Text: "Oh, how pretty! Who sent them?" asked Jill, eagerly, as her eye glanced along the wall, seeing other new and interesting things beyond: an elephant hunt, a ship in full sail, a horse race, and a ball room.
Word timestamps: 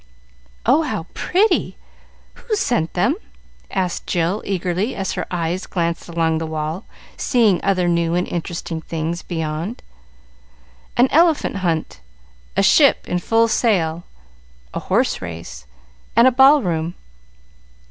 "Oh, 0.65 0.81
how 0.81 1.05
pretty! 1.13 1.77
Who 2.33 2.55
sent 2.55 2.93
them?" 2.93 3.17
asked 3.69 4.07
Jill, 4.07 4.41
eagerly, 4.47 4.95
as 4.95 5.11
her 5.11 5.27
eye 5.29 5.55
glanced 5.69 6.09
along 6.09 6.39
the 6.39 6.47
wall, 6.47 6.85
seeing 7.17 7.61
other 7.63 7.87
new 7.87 8.15
and 8.15 8.27
interesting 8.27 8.81
things 8.81 9.21
beyond: 9.21 9.83
an 10.97 11.07
elephant 11.11 11.57
hunt, 11.57 11.99
a 12.57 12.63
ship 12.63 13.07
in 13.07 13.19
full 13.19 13.47
sail, 13.47 14.03
a 14.73 14.79
horse 14.79 15.21
race, 15.21 15.67
and 16.15 16.27
a 16.27 16.31
ball 16.31 16.63
room. 16.63 16.95